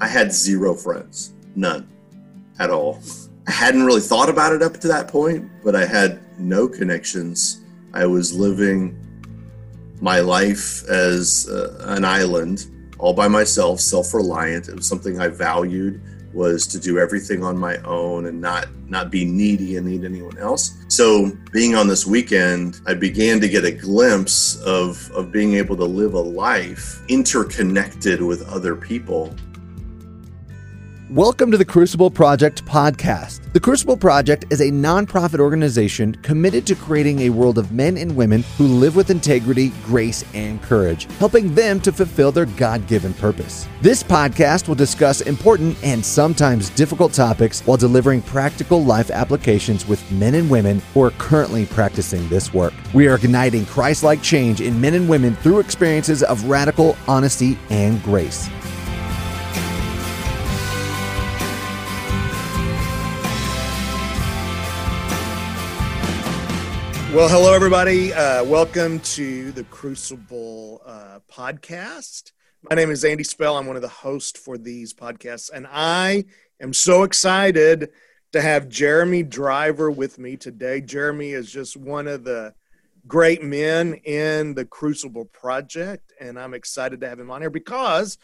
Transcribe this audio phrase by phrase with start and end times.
[0.00, 1.86] I had zero friends, none
[2.58, 3.00] at all.
[3.46, 7.60] I hadn't really thought about it up to that point, but I had no connections.
[7.92, 8.96] I was living
[10.00, 12.66] my life as uh, an island
[12.98, 14.68] all by myself, self-reliant.
[14.68, 16.00] It was something I valued
[16.32, 20.38] was to do everything on my own and not not be needy and need anyone
[20.38, 20.76] else.
[20.88, 25.76] So being on this weekend, I began to get a glimpse of of being able
[25.76, 29.34] to live a life interconnected with other people
[31.14, 33.52] Welcome to the Crucible Project podcast.
[33.52, 38.14] The Crucible Project is a nonprofit organization committed to creating a world of men and
[38.14, 43.12] women who live with integrity, grace, and courage, helping them to fulfill their God given
[43.14, 43.66] purpose.
[43.80, 50.08] This podcast will discuss important and sometimes difficult topics while delivering practical life applications with
[50.12, 52.72] men and women who are currently practicing this work.
[52.94, 57.58] We are igniting Christ like change in men and women through experiences of radical honesty
[57.68, 58.48] and grace.
[67.12, 68.14] Well, hello, everybody.
[68.14, 72.30] Uh, welcome to the Crucible uh, podcast.
[72.70, 73.56] My name is Andy Spell.
[73.56, 76.26] I'm one of the hosts for these podcasts, and I
[76.60, 77.90] am so excited
[78.30, 80.80] to have Jeremy Driver with me today.
[80.80, 82.54] Jeremy is just one of the
[83.08, 88.18] great men in the Crucible Project, and I'm excited to have him on here because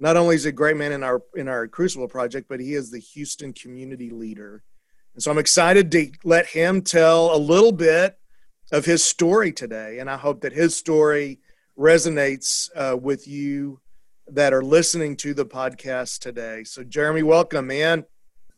[0.00, 2.74] not only is he a great man in our in our Crucible Project, but he
[2.74, 4.64] is the Houston community leader.
[5.14, 8.18] And so I'm excited to let him tell a little bit
[8.72, 9.98] of his story today.
[10.00, 11.38] And I hope that his story
[11.78, 13.80] resonates uh, with you
[14.26, 16.64] that are listening to the podcast today.
[16.64, 18.04] So, Jeremy, welcome, man.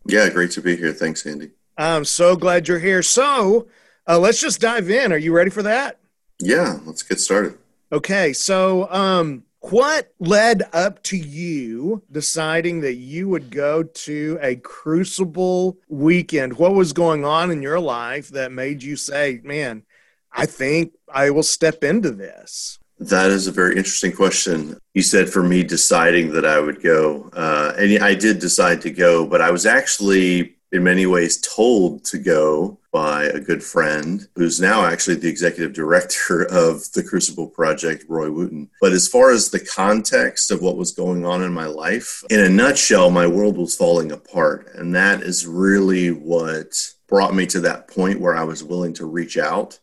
[0.07, 0.93] Yeah, great to be here.
[0.93, 1.51] Thanks, Andy.
[1.77, 3.03] I'm so glad you're here.
[3.03, 3.69] So,
[4.07, 5.13] uh, let's just dive in.
[5.13, 5.99] Are you ready for that?
[6.41, 7.59] Yeah, let's get started.
[7.91, 14.57] Okay, so um, what led up to you deciding that you would go to a
[14.57, 16.59] crucible weekend?
[16.59, 19.85] What was going on in your life that made you say, man,
[20.35, 22.79] I think I will step into this?
[22.99, 24.79] That is a very interesting question.
[24.95, 28.91] You said for me deciding that I would go, uh, and I did decide to
[28.91, 34.27] go, but I was actually in many ways told to go by a good friend
[34.35, 38.71] who's now actually the executive director of the Crucible Project, Roy Wooten.
[38.81, 42.41] But as far as the context of what was going on in my life, in
[42.41, 44.69] a nutshell, my world was falling apart.
[44.75, 46.75] And that is really what
[47.07, 49.79] brought me to that point where I was willing to reach out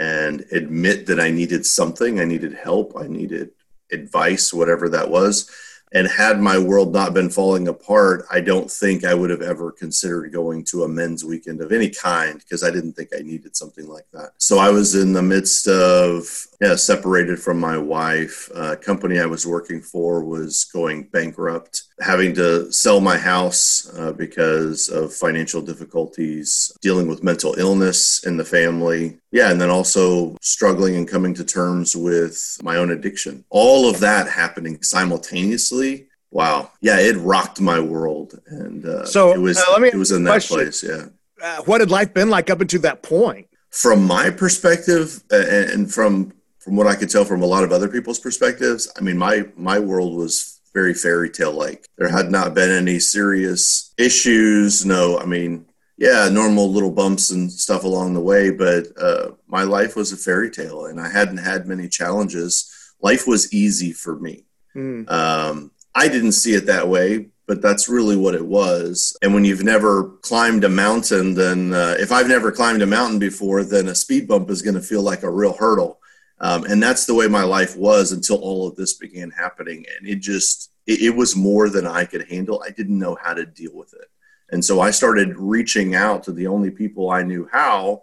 [0.00, 3.50] and admit that I needed something, I needed help, I needed
[3.92, 5.50] advice, whatever that was.
[5.92, 9.70] And had my world not been falling apart, I don't think I would have ever
[9.70, 13.54] considered going to a men's weekend of any kind because I didn't think I needed
[13.54, 14.30] something like that.
[14.38, 18.50] So I was in the midst of yeah, separated from my wife.
[18.54, 24.12] Uh, company I was working for was going bankrupt, having to sell my house uh,
[24.12, 29.18] because of financial difficulties, dealing with mental illness in the family.
[29.32, 33.44] Yeah, and then also struggling and coming to terms with my own addiction.
[33.48, 39.40] All of that happening simultaneously wow yeah it rocked my world and uh, so it
[39.40, 41.06] was uh, let me it was in that place yeah
[41.42, 46.32] uh, what had life been like up until that point from my perspective and from
[46.60, 49.44] from what i could tell from a lot of other people's perspectives i mean my
[49.56, 55.18] my world was very fairy tale like there had not been any serious issues no
[55.18, 55.66] i mean
[55.98, 60.16] yeah normal little bumps and stuff along the way but uh, my life was a
[60.16, 64.44] fairy tale and i hadn't had many challenges life was easy for me
[64.76, 65.10] mm.
[65.10, 69.16] um, I didn't see it that way, but that's really what it was.
[69.22, 73.18] And when you've never climbed a mountain, then uh, if I've never climbed a mountain
[73.18, 75.99] before, then a speed bump is going to feel like a real hurdle.
[76.40, 79.84] Um, and that's the way my life was until all of this began happening.
[79.98, 82.62] And it just, it, it was more than I could handle.
[82.66, 84.08] I didn't know how to deal with it.
[84.50, 88.02] And so I started reaching out to the only people I knew how.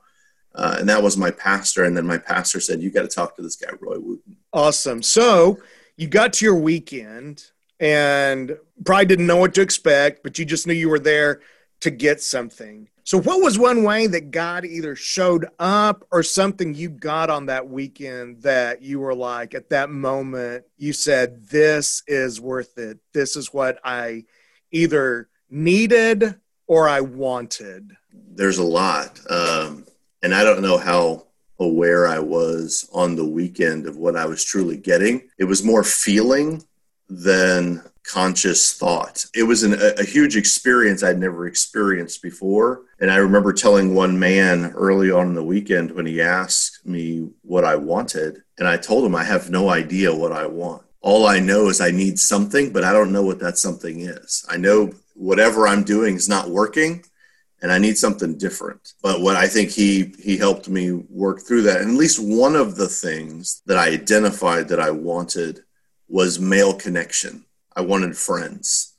[0.53, 1.83] Uh, and that was my pastor.
[1.83, 4.37] And then my pastor said, You got to talk to this guy, Roy Wooten.
[4.53, 5.01] Awesome.
[5.01, 5.59] So
[5.97, 7.43] you got to your weekend
[7.79, 11.41] and probably didn't know what to expect, but you just knew you were there
[11.81, 12.89] to get something.
[13.03, 17.45] So, what was one way that God either showed up or something you got on
[17.45, 22.99] that weekend that you were like, at that moment, you said, This is worth it.
[23.13, 24.25] This is what I
[24.71, 26.35] either needed
[26.67, 27.95] or I wanted?
[28.11, 29.19] There's a lot.
[29.29, 29.85] Um,
[30.21, 31.27] and I don't know how
[31.59, 35.29] aware I was on the weekend of what I was truly getting.
[35.39, 36.63] It was more feeling
[37.09, 39.25] than conscious thought.
[39.35, 42.83] It was an, a, a, huge experience I'd never experienced before.
[42.99, 47.29] And I remember telling one man early on in the weekend when he asked me
[47.41, 50.83] what I wanted, and I told him I have no idea what I want.
[51.01, 54.45] all I know is I need something, but I don't know what that something is.
[54.49, 57.03] I know whatever I'm doing is not working
[57.61, 58.93] and I need something different.
[59.01, 61.81] But what I think he he helped me work through that.
[61.81, 65.63] And at least one of the things that I identified that I wanted
[66.07, 67.45] was male connection.
[67.75, 68.93] I wanted friends.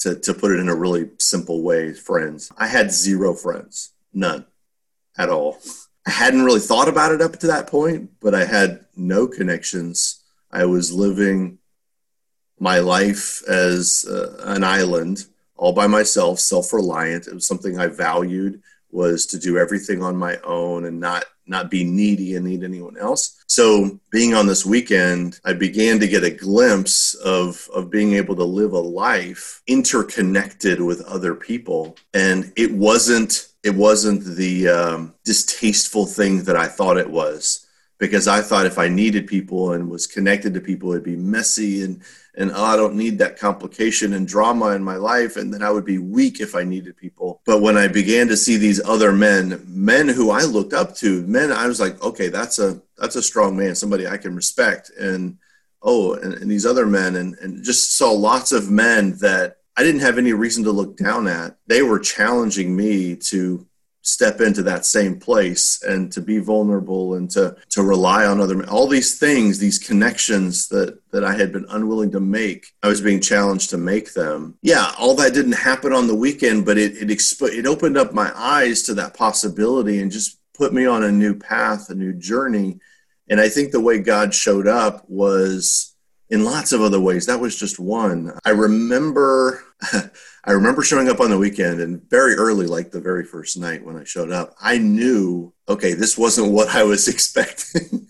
[0.00, 2.52] To, to put it in a really simple way, friends.
[2.58, 4.44] I had zero friends, none
[5.16, 5.60] at all.
[6.06, 10.22] I hadn't really thought about it up to that point, but I had no connections.
[10.50, 11.58] I was living
[12.58, 15.24] my life as uh, an island
[15.56, 17.26] all by myself, self-reliant.
[17.26, 21.70] It was something I valued was to do everything on my own and not not
[21.70, 23.42] be needy and need anyone else.
[23.46, 28.36] So being on this weekend, I began to get a glimpse of of being able
[28.36, 35.14] to live a life interconnected with other people, and it wasn't it wasn't the um,
[35.24, 37.63] distasteful thing that I thought it was
[37.98, 41.82] because I thought if I needed people and was connected to people, it'd be messy
[41.82, 42.02] and
[42.36, 45.70] and oh, I don't need that complication and drama in my life, and then I
[45.70, 47.40] would be weak if I needed people.
[47.46, 51.22] But when I began to see these other men, men who I looked up to,
[51.26, 54.90] men, I was like, okay, that's a that's a strong man, somebody I can respect,
[54.98, 55.38] and
[55.82, 59.82] oh, and, and these other men, and and just saw lots of men that I
[59.82, 61.56] didn't have any reason to look down at.
[61.66, 63.66] They were challenging me to
[64.04, 68.68] step into that same place and to be vulnerable and to to rely on other
[68.68, 73.00] all these things these connections that that I had been unwilling to make I was
[73.00, 74.58] being challenged to make them.
[74.60, 78.12] Yeah all that didn't happen on the weekend but it it expo- it opened up
[78.12, 82.12] my eyes to that possibility and just put me on a new path a new
[82.12, 82.78] journey.
[83.30, 85.93] And I think the way God showed up was
[86.34, 89.64] in lots of other ways that was just one I remember
[90.46, 93.84] I remember showing up on the weekend and very early, like the very first night
[93.84, 98.08] when I showed up, I knew, okay, this wasn't what I was expecting.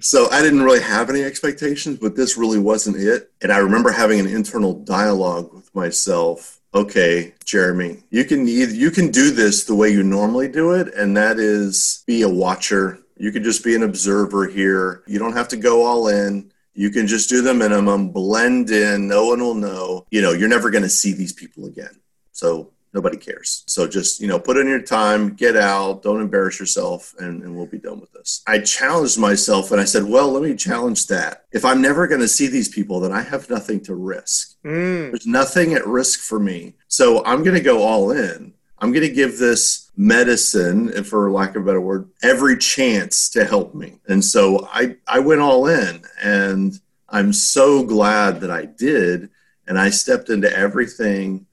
[0.00, 3.30] so I didn't really have any expectations, but this really wasn't it.
[3.40, 6.60] And I remember having an internal dialogue with myself.
[6.74, 10.92] Okay, Jeremy, you can either, you can do this the way you normally do it,
[10.94, 12.98] and that is be a watcher.
[13.16, 15.02] You can just be an observer here.
[15.06, 19.08] You don't have to go all in you can just do the minimum, blend in,
[19.08, 20.06] no one will know.
[20.10, 22.00] You know, you're never going to see these people again.
[22.32, 23.64] So nobody cares.
[23.66, 27.56] So just, you know, put in your time, get out, don't embarrass yourself, and, and
[27.56, 28.42] we'll be done with this.
[28.46, 31.44] I challenged myself and I said, well, let me challenge that.
[31.52, 34.56] If I'm never going to see these people, then I have nothing to risk.
[34.64, 35.10] Mm.
[35.10, 36.74] There's nothing at risk for me.
[36.88, 38.54] So I'm going to go all in.
[38.78, 43.44] I'm going to give this medicine, for lack of a better word, every chance to
[43.44, 43.94] help me.
[44.08, 46.78] And so I, I went all in and
[47.08, 49.30] I'm so glad that I did.
[49.66, 51.46] And I stepped into everything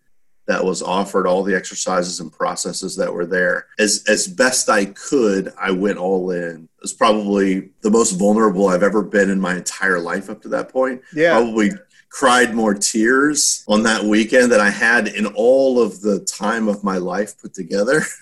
[0.45, 3.67] that was offered, all the exercises and processes that were there.
[3.79, 6.67] As, as best I could, I went all in.
[6.77, 10.49] It was probably the most vulnerable I've ever been in my entire life up to
[10.49, 11.01] that point.
[11.15, 11.31] Yeah.
[11.31, 11.71] Probably
[12.13, 16.83] cried more tears on that weekend than I had in all of the time of
[16.83, 18.03] my life put together.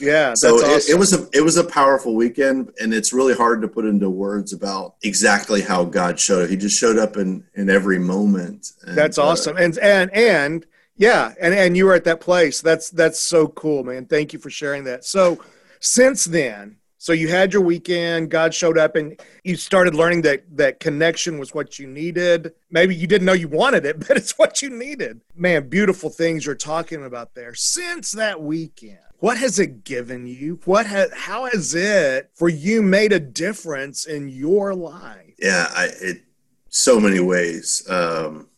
[0.00, 0.70] Yeah, so awesome.
[0.70, 3.84] it, it, was a it was a powerful weekend, and it's really hard to put
[3.84, 6.50] into words about exactly how God showed up.
[6.50, 8.74] He just showed up in in every moment.
[8.86, 12.20] And, that's uh, awesome, uh, and and and yeah, and and you were at that
[12.20, 12.60] place.
[12.60, 14.06] That's that's so cool, man.
[14.06, 15.04] Thank you for sharing that.
[15.04, 15.42] So
[15.80, 20.44] since then, so you had your weekend, God showed up and you started learning that
[20.56, 22.52] that connection was what you needed.
[22.70, 25.20] Maybe you didn't know you wanted it, but it's what you needed.
[25.36, 27.54] Man, beautiful things you're talking about there.
[27.54, 30.60] Since that weekend, what has it given you?
[30.64, 35.34] What has how has it for you made a difference in your life?
[35.38, 36.22] Yeah, I it
[36.68, 37.88] so many ways.
[37.88, 38.48] Um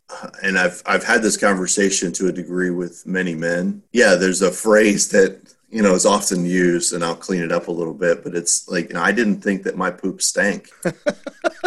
[0.43, 3.83] and I've I've had this conversation to a degree with many men.
[3.93, 7.69] Yeah, there's a phrase that you know, is often used, and I'll clean it up
[7.69, 8.25] a little bit.
[8.25, 10.69] But it's like you know, I didn't think that my poop stank,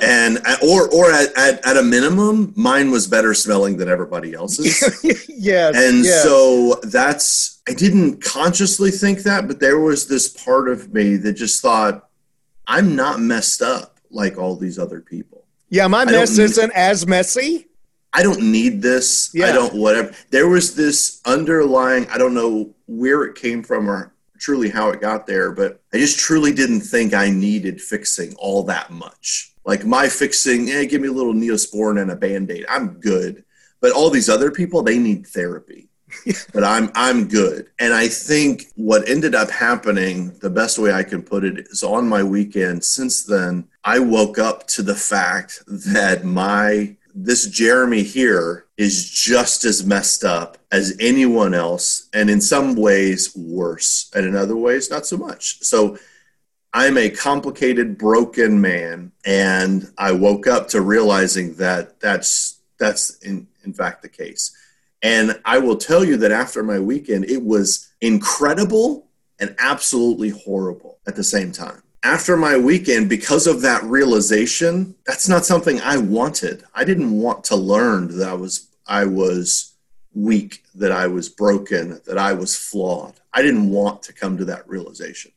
[0.03, 4.33] and uh, or or at, at, at, a minimum, mine was better smelling than everybody
[4.33, 4.81] else's.
[5.29, 6.23] yes, and yes.
[6.23, 11.33] so that's I didn't consciously think that, but there was this part of me that
[11.33, 12.09] just thought
[12.67, 15.45] I'm not messed up like all these other people.
[15.69, 17.67] Yeah, my mess isn't as messy.
[18.13, 19.31] I don't need this.
[19.33, 19.47] Yeah.
[19.47, 20.13] I don't whatever.
[20.29, 25.01] There was this underlying, I don't know where it came from or truly how it
[25.01, 29.53] got there, but I just truly didn't think I needed fixing all that much.
[29.65, 32.65] Like my fixing, hey, give me a little neosporin and a band-aid.
[32.69, 33.45] I'm good.
[33.79, 35.89] But all these other people, they need therapy.
[36.53, 37.67] but I'm I'm good.
[37.79, 41.83] And I think what ended up happening, the best way I can put it is
[41.83, 48.03] on my weekend since then, I woke up to the fact that my this Jeremy
[48.03, 54.25] here is just as messed up as anyone else, and in some ways worse, and
[54.25, 55.61] in other ways, not so much.
[55.61, 55.97] So
[56.73, 63.47] I'm a complicated, broken man, and I woke up to realizing that that's that's in,
[63.63, 64.55] in fact the case.
[65.03, 69.07] And I will tell you that after my weekend, it was incredible
[69.39, 71.83] and absolutely horrible at the same time.
[72.03, 76.63] After my weekend, because of that realization, that's not something I wanted.
[76.75, 79.73] I didn't want to learn that I was I was
[80.13, 83.13] weak, that I was broken, that I was flawed.
[83.33, 85.31] I didn't want to come to that realization.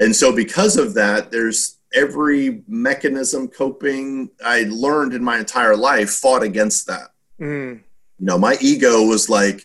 [0.00, 6.10] And so because of that, there's every mechanism coping I learned in my entire life
[6.10, 7.12] fought against that.
[7.40, 7.80] Mm.
[8.18, 9.64] You know, my ego was like,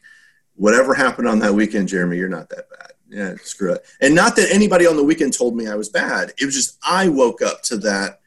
[0.55, 2.72] whatever happened on that weekend, Jeremy, you're not that bad.
[3.09, 3.85] Yeah, screw it.
[4.01, 6.33] And not that anybody on the weekend told me I was bad.
[6.39, 8.19] It was just I woke up to that.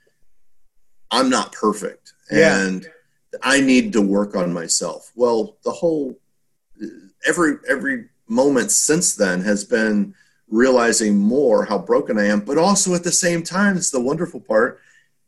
[1.11, 2.61] I'm not perfect, yeah.
[2.61, 2.87] and
[3.43, 5.13] I need to work on myself.
[5.15, 6.19] Well, the whole
[7.27, 10.15] every every moment since then has been
[10.49, 14.41] realizing more how broken I am, but also at the same time, it's the wonderful
[14.41, 14.81] part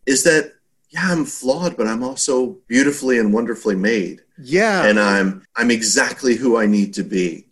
[0.07, 0.55] is that
[0.90, 4.23] yeah, I'm flawed, but I'm also beautifully and wonderfully made.
[4.38, 4.85] Yeah.
[4.85, 7.48] And I'm I'm exactly who I need to be.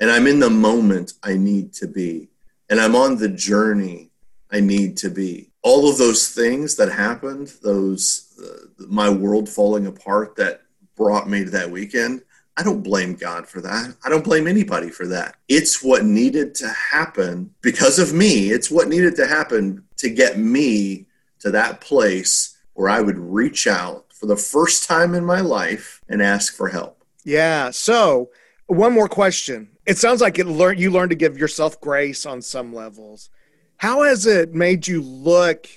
[0.00, 2.28] And I'm in the moment I need to be.
[2.68, 4.10] And I'm on the journey
[4.52, 5.50] I need to be.
[5.62, 10.62] All of those things that happened, those uh, my world falling apart that
[10.96, 12.22] brought me to that weekend,
[12.56, 13.94] I don't blame God for that.
[14.04, 15.36] I don't blame anybody for that.
[15.48, 18.50] It's what needed to happen because of me.
[18.50, 21.06] It's what needed to happen to get me
[21.40, 26.00] to that place where I would reach out for the first time in my life
[26.08, 27.04] and ask for help.
[27.24, 27.70] Yeah.
[27.70, 28.30] So,
[28.66, 29.70] one more question.
[29.86, 33.30] It sounds like it learned you learned to give yourself grace on some levels.
[33.78, 35.68] How has it made you look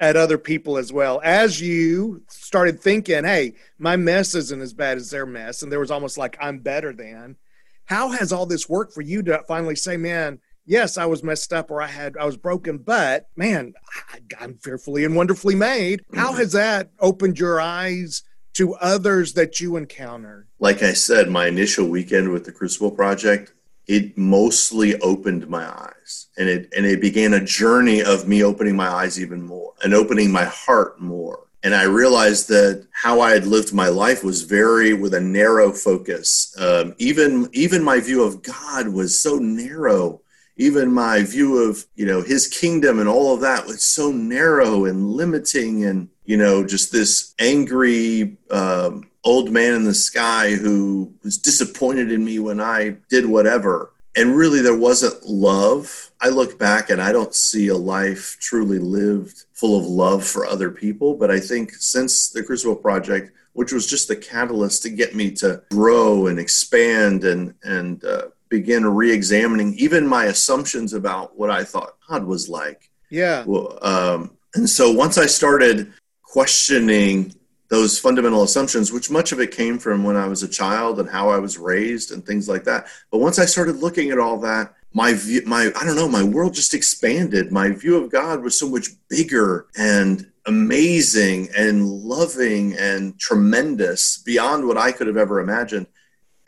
[0.00, 4.96] at other people as well as you started thinking hey my mess isn't as bad
[4.96, 7.36] as their mess and there was almost like i'm better than
[7.84, 11.52] how has all this worked for you to finally say man yes i was messed
[11.52, 13.74] up or i had i was broken but man
[14.10, 18.22] I, am fearfully and wonderfully made how has that opened your eyes
[18.54, 20.46] to others that you encounter?
[20.58, 23.52] like i said my initial weekend with the crucible project
[23.90, 26.28] it mostly opened my eyes.
[26.38, 29.92] And it and it began a journey of me opening my eyes even more and
[29.92, 31.40] opening my heart more.
[31.64, 35.72] And i realized that how i had lived my life was very with a narrow
[35.72, 36.54] focus.
[36.58, 40.20] Um, even even my view of god was so narrow
[40.60, 44.84] even my view of you know his kingdom and all of that was so narrow
[44.84, 51.12] and limiting and you know just this angry um, old man in the sky who
[51.22, 53.92] was disappointed in me when I did whatever.
[54.16, 56.10] And really, there wasn't love.
[56.20, 60.46] I look back and I don't see a life truly lived full of love for
[60.46, 61.14] other people.
[61.14, 65.30] But I think since the Crucible Project, which was just the catalyst to get me
[65.32, 71.50] to grow and expand and, and uh, begin re examining even my assumptions about what
[71.50, 72.90] I thought God was like.
[73.08, 73.44] Yeah.
[73.80, 75.92] Um, and so once I started
[76.22, 77.34] questioning
[77.68, 81.08] those fundamental assumptions, which much of it came from when I was a child and
[81.08, 82.88] how I was raised and things like that.
[83.10, 86.24] But once I started looking at all that, my view, my I don't know, my
[86.24, 87.52] world just expanded.
[87.52, 94.66] My view of God was so much bigger and amazing and loving and tremendous beyond
[94.66, 95.86] what I could have ever imagined.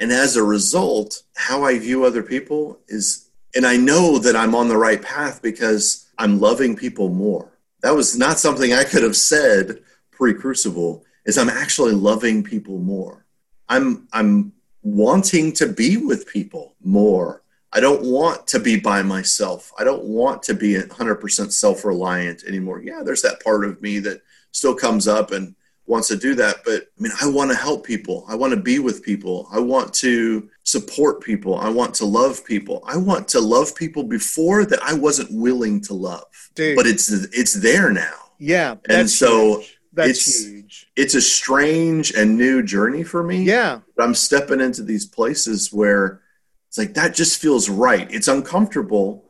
[0.02, 4.52] And as a result, how I view other people is, and I know that I'm
[4.52, 7.56] on the right path because I'm loving people more.
[7.84, 9.80] That was not something I could have said
[10.10, 13.26] pre crucible is I'm actually loving people more.
[13.68, 17.44] I'm I'm wanting to be with people more.
[17.72, 19.72] I don't want to be by myself.
[19.78, 22.82] I don't want to be 100% self-reliant anymore.
[22.82, 25.54] Yeah, there's that part of me that still comes up and
[25.92, 28.24] wants to do that, but I mean, I want to help people.
[28.28, 29.46] I want to be with people.
[29.52, 31.56] I want to support people.
[31.56, 32.82] I want to love people.
[32.86, 36.24] I want to love people before that I wasn't willing to love.
[36.54, 36.76] Dude.
[36.76, 38.14] But it's it's there now.
[38.38, 38.76] Yeah.
[38.88, 40.90] And so huge that's it's, huge.
[40.96, 43.42] It's a strange and new journey for me.
[43.42, 43.80] Yeah.
[43.96, 46.22] But I'm stepping into these places where
[46.68, 48.10] it's like that just feels right.
[48.10, 49.24] It's uncomfortable,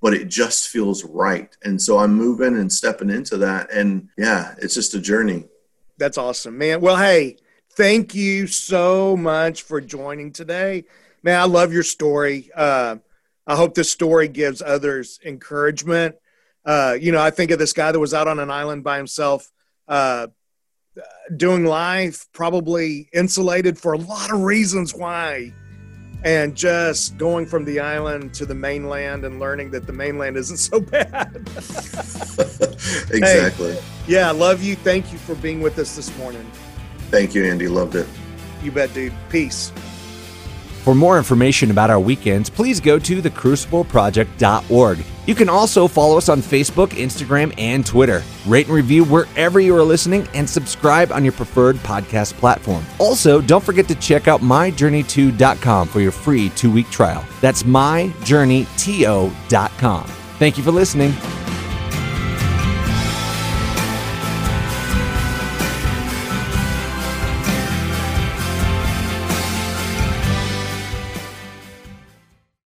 [0.00, 1.54] but it just feels right.
[1.64, 3.72] And so I'm moving and stepping into that.
[3.72, 5.46] And yeah, it's just a journey.
[5.98, 6.80] That's awesome, man.
[6.80, 7.36] Well, hey,
[7.72, 10.84] thank you so much for joining today.
[11.22, 12.50] Man, I love your story.
[12.54, 12.96] Uh,
[13.46, 16.16] I hope this story gives others encouragement.
[16.64, 18.96] Uh, you know, I think of this guy that was out on an island by
[18.96, 19.50] himself
[19.86, 20.28] uh,
[21.36, 25.52] doing life, probably insulated for a lot of reasons why.
[26.24, 30.56] And just going from the island to the mainland and learning that the mainland isn't
[30.56, 31.36] so bad.
[33.10, 33.74] exactly.
[33.74, 34.74] Hey, yeah, I love you.
[34.74, 36.50] Thank you for being with us this morning.
[37.10, 37.68] Thank you, Andy.
[37.68, 38.06] Loved it.
[38.62, 39.12] You bet, dude.
[39.28, 39.70] Peace.
[40.84, 44.98] For more information about our weekends, please go to thecrucibleproject.org.
[45.24, 48.22] You can also follow us on Facebook, Instagram, and Twitter.
[48.46, 52.84] Rate and review wherever you are listening and subscribe on your preferred podcast platform.
[52.98, 57.24] Also, don't forget to check out myjourney2.com for your free two week trial.
[57.40, 60.04] That's myjourneyto.com.
[60.38, 61.14] Thank you for listening.